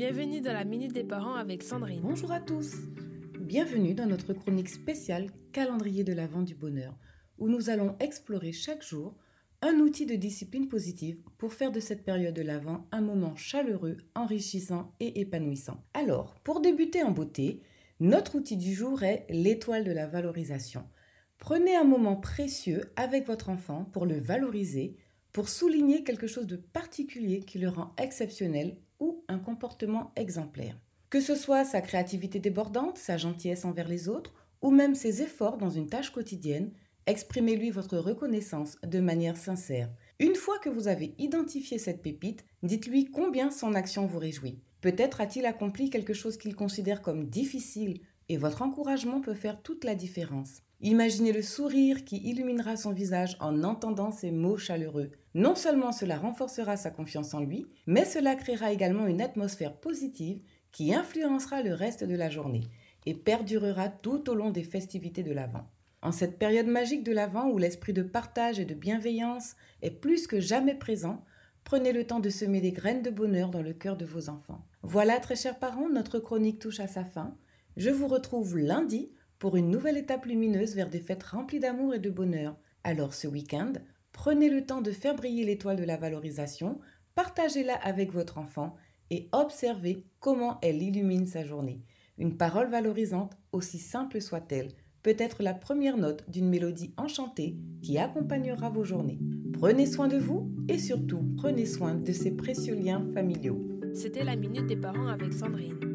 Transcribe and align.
Bienvenue 0.00 0.40
dans 0.40 0.54
la 0.54 0.64
Minute 0.64 0.94
des 0.94 1.04
Parents 1.04 1.34
avec 1.34 1.62
Sandrine. 1.62 2.00
Bonjour 2.00 2.32
à 2.32 2.40
tous. 2.40 2.72
Bienvenue 3.38 3.92
dans 3.92 4.06
notre 4.06 4.32
chronique 4.32 4.70
spéciale 4.70 5.26
Calendrier 5.52 6.04
de 6.04 6.14
l'Avent 6.14 6.40
du 6.40 6.54
Bonheur, 6.54 6.96
où 7.36 7.50
nous 7.50 7.68
allons 7.68 7.96
explorer 8.00 8.52
chaque 8.52 8.82
jour 8.82 9.14
un 9.60 9.74
outil 9.74 10.06
de 10.06 10.14
discipline 10.14 10.68
positive 10.68 11.18
pour 11.36 11.52
faire 11.52 11.70
de 11.70 11.80
cette 11.80 12.02
période 12.02 12.34
de 12.34 12.40
l'Avent 12.40 12.86
un 12.92 13.02
moment 13.02 13.36
chaleureux, 13.36 13.98
enrichissant 14.14 14.94
et 15.00 15.20
épanouissant. 15.20 15.84
Alors, 15.92 16.34
pour 16.44 16.62
débuter 16.62 17.02
en 17.02 17.10
beauté, 17.10 17.60
notre 18.00 18.36
outil 18.36 18.56
du 18.56 18.72
jour 18.72 19.02
est 19.02 19.26
l'étoile 19.28 19.84
de 19.84 19.92
la 19.92 20.06
valorisation. 20.06 20.82
Prenez 21.36 21.76
un 21.76 21.84
moment 21.84 22.16
précieux 22.16 22.84
avec 22.96 23.26
votre 23.26 23.50
enfant 23.50 23.84
pour 23.92 24.06
le 24.06 24.18
valoriser, 24.18 24.96
pour 25.30 25.50
souligner 25.50 26.04
quelque 26.04 26.26
chose 26.26 26.46
de 26.46 26.56
particulier 26.56 27.40
qui 27.40 27.58
le 27.58 27.68
rend 27.68 27.94
exceptionnel 27.98 28.78
ou 29.00 29.09
comportement 29.38 30.12
exemplaire. 30.16 30.78
Que 31.08 31.20
ce 31.20 31.34
soit 31.34 31.64
sa 31.64 31.80
créativité 31.80 32.38
débordante, 32.38 32.98
sa 32.98 33.16
gentillesse 33.16 33.64
envers 33.64 33.88
les 33.88 34.08
autres, 34.08 34.34
ou 34.62 34.70
même 34.70 34.94
ses 34.94 35.22
efforts 35.22 35.58
dans 35.58 35.70
une 35.70 35.88
tâche 35.88 36.10
quotidienne, 36.10 36.70
exprimez-lui 37.06 37.70
votre 37.70 37.98
reconnaissance 37.98 38.78
de 38.84 39.00
manière 39.00 39.36
sincère. 39.36 39.90
Une 40.18 40.34
fois 40.34 40.58
que 40.58 40.68
vous 40.68 40.86
avez 40.86 41.14
identifié 41.18 41.78
cette 41.78 42.02
pépite, 42.02 42.44
dites-lui 42.62 43.06
combien 43.06 43.50
son 43.50 43.74
action 43.74 44.06
vous 44.06 44.18
réjouit. 44.18 44.60
Peut-être 44.80 45.20
a-t-il 45.20 45.46
accompli 45.46 45.90
quelque 45.90 46.14
chose 46.14 46.36
qu'il 46.36 46.54
considère 46.54 47.02
comme 47.02 47.26
difficile, 47.26 48.00
et 48.30 48.36
votre 48.36 48.62
encouragement 48.62 49.20
peut 49.20 49.34
faire 49.34 49.60
toute 49.60 49.82
la 49.82 49.96
différence. 49.96 50.62
Imaginez 50.80 51.32
le 51.32 51.42
sourire 51.42 52.04
qui 52.04 52.16
illuminera 52.18 52.76
son 52.76 52.92
visage 52.92 53.36
en 53.40 53.64
entendant 53.64 54.12
ces 54.12 54.30
mots 54.30 54.56
chaleureux. 54.56 55.10
Non 55.34 55.56
seulement 55.56 55.90
cela 55.90 56.16
renforcera 56.16 56.76
sa 56.76 56.92
confiance 56.92 57.34
en 57.34 57.40
lui, 57.40 57.66
mais 57.88 58.04
cela 58.04 58.36
créera 58.36 58.70
également 58.70 59.08
une 59.08 59.20
atmosphère 59.20 59.74
positive 59.74 60.40
qui 60.70 60.94
influencera 60.94 61.62
le 61.62 61.74
reste 61.74 62.04
de 62.04 62.14
la 62.14 62.30
journée 62.30 62.68
et 63.04 63.14
perdurera 63.14 63.88
tout 63.88 64.30
au 64.30 64.34
long 64.34 64.50
des 64.50 64.62
festivités 64.62 65.24
de 65.24 65.32
l'Avent. 65.32 65.66
En 66.00 66.12
cette 66.12 66.38
période 66.38 66.68
magique 66.68 67.02
de 67.02 67.12
l'Avent 67.12 67.50
où 67.50 67.58
l'esprit 67.58 67.92
de 67.92 68.04
partage 68.04 68.60
et 68.60 68.64
de 68.64 68.74
bienveillance 68.74 69.56
est 69.82 69.90
plus 69.90 70.28
que 70.28 70.38
jamais 70.38 70.76
présent, 70.76 71.24
prenez 71.64 71.92
le 71.92 72.06
temps 72.06 72.20
de 72.20 72.30
semer 72.30 72.60
des 72.60 72.70
graines 72.70 73.02
de 73.02 73.10
bonheur 73.10 73.50
dans 73.50 73.62
le 73.62 73.72
cœur 73.72 73.96
de 73.96 74.04
vos 74.04 74.28
enfants. 74.28 74.64
Voilà, 74.82 75.18
très 75.18 75.34
chers 75.34 75.58
parents, 75.58 75.88
notre 75.88 76.20
chronique 76.20 76.60
touche 76.60 76.78
à 76.78 76.86
sa 76.86 77.04
fin. 77.04 77.36
Je 77.76 77.90
vous 77.90 78.08
retrouve 78.08 78.58
lundi 78.58 79.10
pour 79.38 79.56
une 79.56 79.70
nouvelle 79.70 79.96
étape 79.96 80.26
lumineuse 80.26 80.74
vers 80.74 80.90
des 80.90 81.00
fêtes 81.00 81.22
remplies 81.22 81.60
d'amour 81.60 81.94
et 81.94 81.98
de 81.98 82.10
bonheur. 82.10 82.56
Alors 82.84 83.14
ce 83.14 83.28
week-end, 83.28 83.72
prenez 84.12 84.50
le 84.50 84.66
temps 84.66 84.82
de 84.82 84.90
faire 84.90 85.14
briller 85.14 85.44
l'étoile 85.44 85.76
de 85.76 85.84
la 85.84 85.96
valorisation, 85.96 86.80
partagez-la 87.14 87.74
avec 87.74 88.12
votre 88.12 88.38
enfant 88.38 88.76
et 89.10 89.28
observez 89.32 90.04
comment 90.18 90.58
elle 90.62 90.82
illumine 90.82 91.26
sa 91.26 91.44
journée. 91.44 91.80
Une 92.18 92.36
parole 92.36 92.68
valorisante, 92.68 93.36
aussi 93.52 93.78
simple 93.78 94.20
soit-elle, 94.20 94.68
peut 95.02 95.16
être 95.18 95.42
la 95.42 95.54
première 95.54 95.96
note 95.96 96.28
d'une 96.28 96.48
mélodie 96.48 96.92
enchantée 96.96 97.56
qui 97.80 97.98
accompagnera 97.98 98.68
vos 98.68 98.84
journées. 98.84 99.18
Prenez 99.54 99.86
soin 99.86 100.08
de 100.08 100.18
vous 100.18 100.50
et 100.68 100.78
surtout 100.78 101.22
prenez 101.36 101.66
soin 101.66 101.94
de 101.94 102.12
ces 102.12 102.32
précieux 102.32 102.74
liens 102.74 103.06
familiaux. 103.14 103.66
C'était 103.94 104.24
la 104.24 104.36
Minute 104.36 104.66
des 104.66 104.76
Parents 104.76 105.08
avec 105.08 105.32
Sandrine. 105.32 105.89